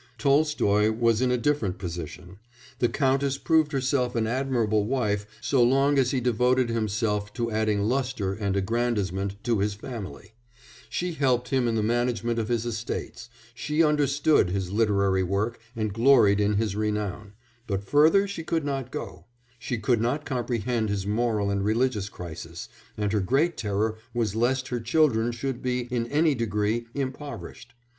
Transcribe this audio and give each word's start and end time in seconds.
Tolstoy 0.17 0.89
was 0.91 1.21
in 1.21 1.29
a 1.29 1.37
different 1.37 1.77
position: 1.77 2.37
the 2.79 2.89
Countess 2.89 3.37
proved 3.37 3.71
herself 3.71 4.15
an 4.15 4.25
admirable 4.25 4.85
wife 4.87 5.27
so 5.41 5.61
long 5.61 5.99
as 5.99 6.09
he 6.09 6.19
devoted 6.19 6.69
himself 6.69 7.31
to 7.33 7.51
adding 7.51 7.81
lustre 7.83 8.33
and 8.33 8.55
aggrandisement 8.57 9.35
to 9.43 9.59
his 9.59 9.75
family; 9.75 10.31
she 10.89 11.11
helped 11.13 11.49
him 11.49 11.67
in 11.67 11.75
the 11.75 11.83
management 11.83 12.39
of 12.39 12.47
his 12.47 12.65
estates, 12.65 13.29
she 13.53 13.83
understood 13.83 14.49
his 14.49 14.71
literary 14.71 15.21
work 15.21 15.59
and 15.75 15.93
gloried 15.93 16.39
in 16.39 16.55
his 16.55 16.75
renown, 16.75 17.33
but 17.67 17.83
further 17.83 18.27
she 18.27 18.43
could 18.43 18.65
not 18.65 18.89
go; 18.89 19.25
she 19.59 19.77
could 19.77 20.01
not 20.01 20.25
comprehend 20.25 20.89
his 20.89 21.05
moral 21.05 21.51
and 21.51 21.63
religious 21.63 22.09
crisis, 22.09 22.69
and 22.97 23.13
her 23.13 23.21
great 23.21 23.55
terror 23.55 23.99
was 24.15 24.33
lest 24.33 24.69
her 24.69 24.79
children 24.79 25.31
should 25.31 25.61
be, 25.61 25.81
in 25.93 26.07
any 26.07 26.33
degree, 26.33 26.87
impoverished. 26.95 27.75